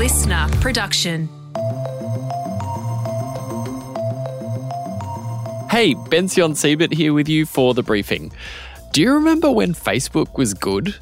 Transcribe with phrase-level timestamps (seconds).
[0.00, 1.28] listener production.
[5.68, 8.32] Hey, Bension Siebert here with you for the briefing.
[8.92, 10.94] Do you remember when Facebook was good?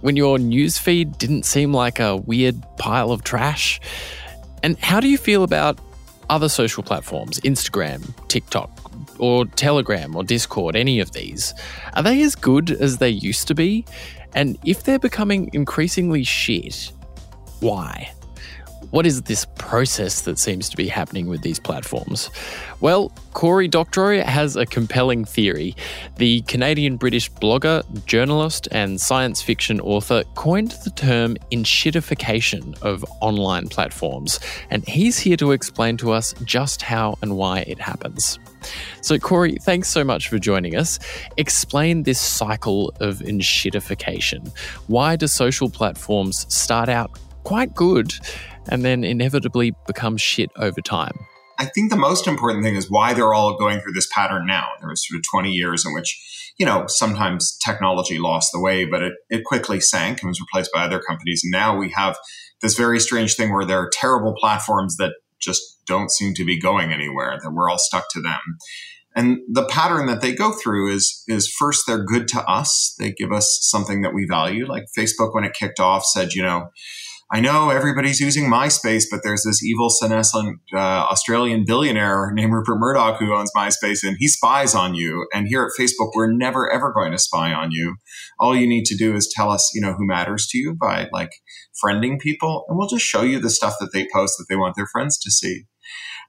[0.00, 3.82] When your newsfeed didn't seem like a weird pile of trash?
[4.62, 5.78] And how do you feel about
[6.30, 8.70] other social platforms, Instagram, TikTok,
[9.18, 11.52] or Telegram or Discord, any of these?
[11.92, 13.84] Are they as good as they used to be?
[14.34, 16.92] And if they're becoming increasingly shit,
[17.60, 18.10] why?
[18.92, 22.28] What is this process that seems to be happening with these platforms?
[22.82, 25.74] Well, Cory Doctorow has a compelling theory.
[26.18, 33.68] The Canadian British blogger, journalist, and science fiction author coined the term "enshittification" of online
[33.68, 34.38] platforms,
[34.68, 38.38] and he's here to explain to us just how and why it happens.
[39.00, 40.98] So, Cory, thanks so much for joining us.
[41.38, 44.54] Explain this cycle of enshittification.
[44.86, 48.12] Why do social platforms start out quite good
[48.68, 51.18] and then inevitably become shit over time?
[51.58, 54.68] I think the most important thing is why they're all going through this pattern now.
[54.80, 58.84] There was sort of 20 years in which, you know, sometimes technology lost the way,
[58.84, 61.42] but it, it quickly sank and was replaced by other companies.
[61.44, 62.16] And now we have
[62.62, 66.58] this very strange thing where there are terrible platforms that just don't seem to be
[66.58, 68.40] going anywhere, that we're all stuck to them.
[69.14, 72.94] And the pattern that they go through is is first they're good to us.
[72.98, 74.66] They give us something that we value.
[74.66, 76.68] Like Facebook when it kicked off said, you know,
[77.34, 82.78] I know everybody's using MySpace, but there's this evil, senescent uh, Australian billionaire named Rupert
[82.78, 85.26] Murdoch who owns MySpace, and he spies on you.
[85.32, 87.96] And here at Facebook, we're never ever going to spy on you.
[88.38, 91.08] All you need to do is tell us, you know, who matters to you by
[91.10, 91.30] like
[91.82, 94.76] friending people, and we'll just show you the stuff that they post that they want
[94.76, 95.64] their friends to see.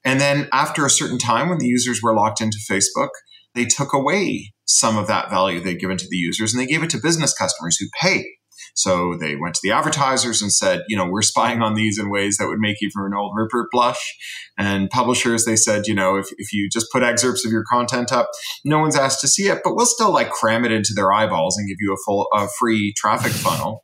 [0.05, 3.09] And then after a certain time, when the users were locked into Facebook,
[3.55, 6.81] they took away some of that value they'd given to the users and they gave
[6.81, 8.25] it to business customers who pay
[8.73, 12.09] so they went to the advertisers and said, you know, we're spying on these in
[12.09, 14.17] ways that would make even an old Rupert blush.
[14.57, 18.11] And publishers, they said, you know, if, if you just put excerpts of your content
[18.11, 18.29] up,
[18.66, 21.57] no one's asked to see it, but we'll still like cram it into their eyeballs
[21.57, 23.84] and give you a full, a free traffic funnel.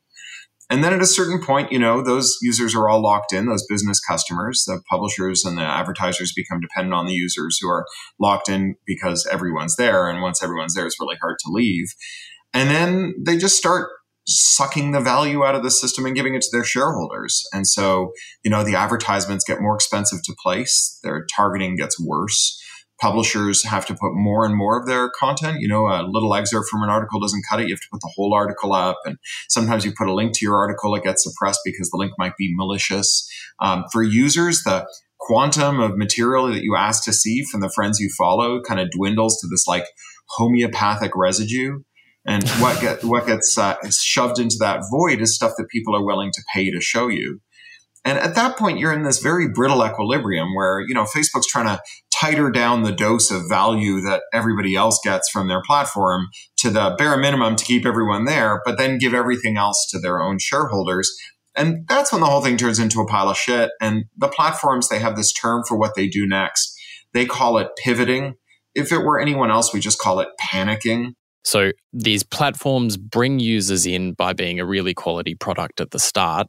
[0.68, 3.66] And then at a certain point, you know, those users are all locked in, those
[3.68, 7.84] business customers, the publishers and the advertisers become dependent on the users who are
[8.20, 10.08] locked in because everyone's there.
[10.08, 11.86] And once everyone's there, it's really hard to leave.
[12.54, 13.90] And then they just start
[14.30, 17.42] sucking the value out of the system and giving it to their shareholders.
[17.52, 18.12] And so,
[18.44, 22.56] you know, the advertisements get more expensive to place, their targeting gets worse.
[23.00, 25.60] Publishers have to put more and more of their content.
[25.60, 27.66] You know, a little excerpt from an article doesn't cut it.
[27.66, 28.98] You have to put the whole article up.
[29.06, 29.16] And
[29.48, 32.36] sometimes you put a link to your article, it gets suppressed because the link might
[32.38, 33.26] be malicious.
[33.58, 34.86] Um, for users, the
[35.18, 38.90] quantum of material that you ask to see from the friends you follow kind of
[38.90, 39.86] dwindles to this like
[40.28, 41.80] homeopathic residue
[42.26, 46.04] and what get what gets uh, shoved into that void is stuff that people are
[46.04, 47.40] willing to pay to show you.
[48.04, 51.66] And at that point, you're in this very brittle equilibrium where you know Facebook's trying
[51.66, 51.80] to
[52.20, 56.94] tighter down the dose of value that everybody else gets from their platform to the
[56.98, 61.10] bare minimum to keep everyone there, but then give everything else to their own shareholders.
[61.56, 63.70] And that's when the whole thing turns into a pile of shit.
[63.80, 66.78] And the platforms, they have this term for what they do next.
[67.12, 68.34] They call it pivoting.
[68.74, 71.14] If it were anyone else, we just call it panicking.
[71.42, 76.48] So these platforms bring users in by being a really quality product at the start.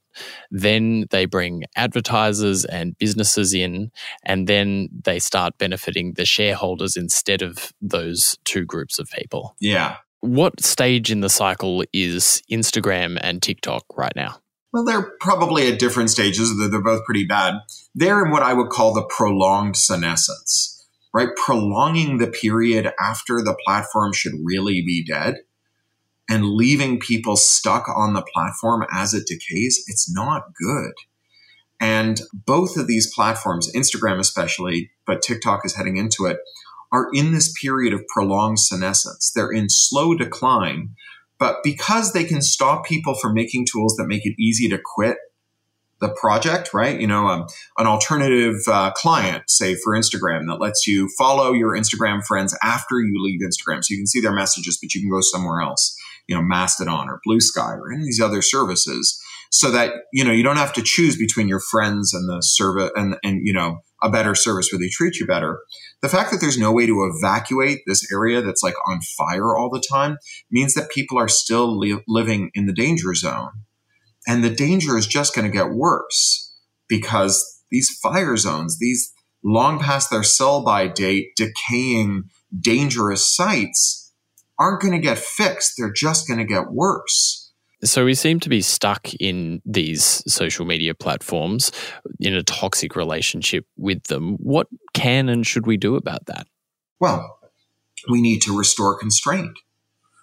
[0.50, 3.92] Then they bring advertisers and businesses in,
[4.24, 9.56] and then they start benefiting the shareholders instead of those two groups of people.
[9.60, 9.98] Yeah.
[10.20, 14.38] What stage in the cycle is Instagram and TikTok right now?
[14.74, 16.58] Well, they're probably at different stages.
[16.58, 17.56] They're both pretty bad.
[17.96, 20.71] They're in what I would call the prolonged senescence
[21.14, 21.30] right?
[21.36, 25.38] Prolonging the period after the platform should really be dead
[26.30, 30.94] and leaving people stuck on the platform as it decays, it's not good.
[31.82, 36.38] And both of these platforms, Instagram especially, but TikTok is heading into it,
[36.92, 39.32] are in this period of prolonged senescence.
[39.34, 40.96] They're in slow decline,
[41.40, 45.18] but because they can stop people from making tools that make it easy to quit
[46.02, 47.00] the project, right?
[47.00, 47.46] You know, um,
[47.78, 53.00] an alternative uh, client, say for Instagram, that lets you follow your Instagram friends after
[53.00, 55.96] you leave Instagram, so you can see their messages, but you can go somewhere else.
[56.28, 59.22] You know, Mastodon or Blue Sky or any of these other services,
[59.52, 62.92] so that you know you don't have to choose between your friends and the service
[62.96, 65.60] and and you know a better service where they treat you better.
[66.02, 69.70] The fact that there's no way to evacuate this area that's like on fire all
[69.70, 70.18] the time
[70.50, 73.52] means that people are still li- living in the danger zone
[74.28, 76.54] and the danger is just going to get worse
[76.88, 79.12] because these fire zones, these
[79.44, 82.26] long past their sell by date, decaying,
[82.60, 84.14] dangerous sites
[84.60, 85.74] aren't going to get fixed.
[85.78, 87.52] They're just going to get worse.
[87.84, 91.72] So we seem to be stuck in these social media platforms
[92.20, 94.36] in a toxic relationship with them.
[94.36, 96.46] What can and should we do about that?
[97.00, 97.40] Well,
[98.10, 99.58] we need to restore constraint.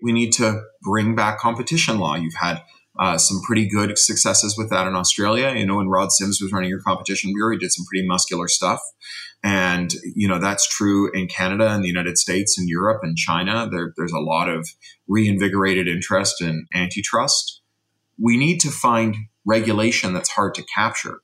[0.00, 2.14] We need to bring back competition law.
[2.14, 2.62] You've had
[2.98, 5.54] uh, some pretty good successes with that in Australia.
[5.54, 8.48] You know, when Rod Sims was running your competition bureau, he did some pretty muscular
[8.48, 8.80] stuff.
[9.44, 13.68] And, you know, that's true in Canada and the United States and Europe and China.
[13.70, 14.68] There, there's a lot of
[15.06, 17.60] reinvigorated interest in antitrust.
[18.20, 19.14] We need to find
[19.46, 21.20] regulation that's hard to capture.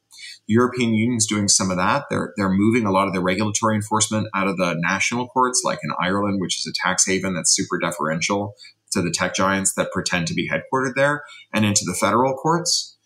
[0.47, 2.05] The European Union's doing some of that.
[2.09, 5.81] They're, they're moving a lot of the regulatory enforcement out of the national courts, like
[5.82, 8.55] in Ireland, which is a tax haven that's super deferential
[8.94, 12.96] to the tech giants that pretend to be headquartered there and into the federal courts.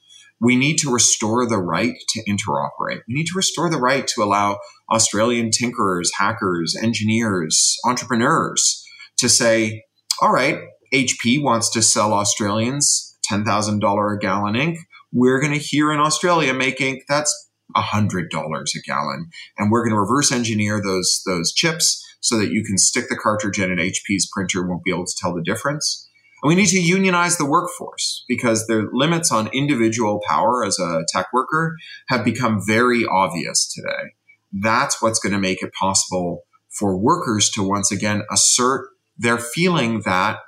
[0.41, 3.01] We need to restore the right to interoperate.
[3.09, 8.85] We need to restore the right to allow Australian tinkerers, hackers, engineers, entrepreneurs
[9.19, 9.83] to say,
[10.23, 10.61] all right,
[10.95, 14.79] HP wants to sell Australians $10,000 a gallon ink.
[15.13, 17.35] We're going to here in Australia make ink that's
[17.77, 19.27] $100 a gallon.
[19.59, 23.17] And we're going to reverse engineer those, those chips so that you can stick the
[23.17, 26.09] cartridge in and HP's printer won't be able to tell the difference.
[26.43, 31.03] And we need to unionize the workforce because the limits on individual power as a
[31.09, 31.77] tech worker
[32.09, 34.15] have become very obvious today.
[34.53, 40.03] That's what's going to make it possible for workers to once again assert their feeling
[40.05, 40.39] that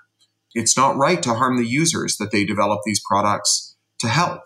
[0.55, 4.43] it's not right to harm the users that they develop these products to help.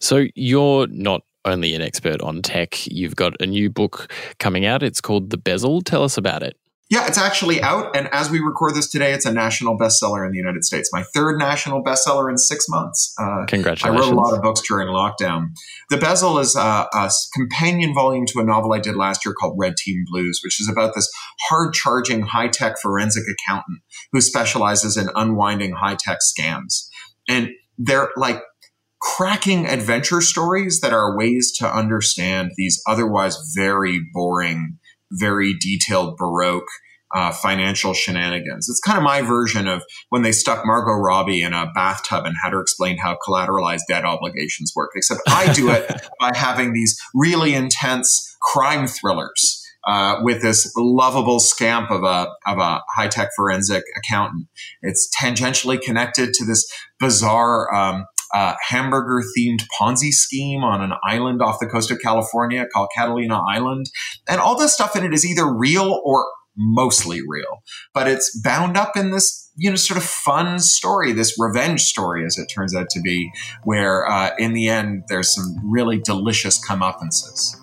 [0.00, 2.86] So you're not only an expert on tech.
[2.86, 4.82] You've got a new book coming out.
[4.82, 5.82] It's called The Bezzle.
[5.84, 6.56] Tell us about it.
[6.88, 7.96] Yeah, it's actually out.
[7.96, 10.88] And as we record this today, it's a national bestseller in the United States.
[10.92, 13.12] My third national bestseller in six months.
[13.20, 14.04] Uh, Congratulations.
[14.04, 15.48] I wrote a lot of books during lockdown.
[15.90, 19.56] The Bezzle is a, a, companion volume to a novel I did last year called
[19.58, 21.10] Red Team Blues, which is about this
[21.48, 23.80] hard charging, high tech forensic accountant
[24.12, 26.86] who specializes in unwinding high tech scams.
[27.28, 28.42] And they're like
[29.06, 34.78] cracking adventure stories that are ways to understand these otherwise very boring,
[35.12, 36.66] very detailed Baroque
[37.14, 38.68] uh, financial shenanigans.
[38.68, 42.34] It's kind of my version of when they stuck Margot Robbie in a bathtub and
[42.42, 45.88] had her explain how collateralized debt obligations work, except I do it
[46.20, 49.62] by having these really intense crime thrillers.
[49.88, 54.48] Uh, with this lovable scamp of a of a high tech forensic accountant,
[54.82, 56.66] it's tangentially connected to this
[56.98, 62.66] bizarre um, uh, hamburger themed Ponzi scheme on an island off the coast of California
[62.72, 63.86] called Catalina Island.
[64.28, 66.26] And all this stuff in it is either real or
[66.56, 67.62] mostly real,
[67.92, 72.24] but it's bound up in this, you know, sort of fun story, this revenge story,
[72.24, 73.30] as it turns out to be,
[73.64, 77.56] where uh, in the end, there's some really delicious comeuppances.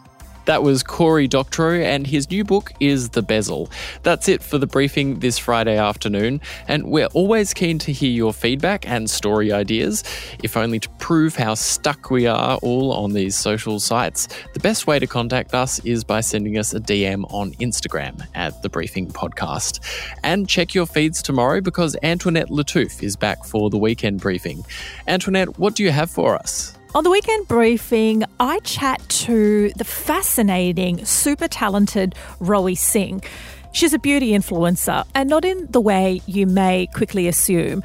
[0.45, 3.72] That was Cory Doctorow, and his new book is The Bezzle.
[4.04, 8.34] That's it for the briefing this Friday afternoon, and we're always keen to hear your
[8.34, 10.04] feedback and story ideas,
[10.44, 14.28] if only to prove how stuck we are all on these social sites.
[14.54, 18.62] The best way to contact us is by sending us a DM on Instagram at
[18.62, 19.80] The Briefing Podcast.
[20.24, 24.66] And check your feeds tomorrow because Antoinette Lattouf is back for the weekend briefing.
[25.07, 26.78] Antoinette, what do you have for us?
[26.95, 33.24] On the weekend briefing, I chat to the fascinating, super talented Rowi Singh.
[33.72, 37.81] She's a beauty influencer, and not in the way you may quickly assume.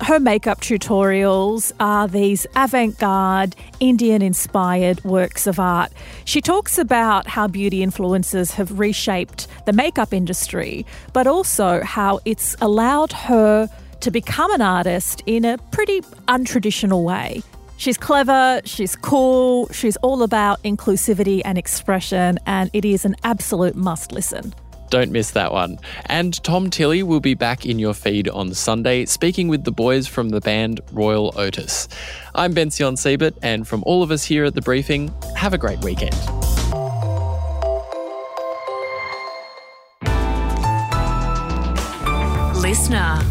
[0.00, 5.92] Her makeup tutorials are these avant garde, Indian inspired works of art.
[6.24, 12.56] She talks about how beauty influencers have reshaped the makeup industry, but also how it's
[12.62, 13.68] allowed her
[14.00, 17.42] to become an artist in a pretty untraditional way.
[17.78, 23.76] She's clever, she's cool, she's all about inclusivity and expression, and it is an absolute
[23.76, 24.52] must listen.
[24.90, 25.78] Don't miss that one.
[26.06, 30.08] And Tom Tilley will be back in your feed on Sunday, speaking with the boys
[30.08, 31.86] from the band Royal Otis.
[32.34, 35.78] I'm Bension Siebert, and from all of us here at The Briefing, have a great
[35.84, 36.16] weekend.
[42.60, 43.24] Listener.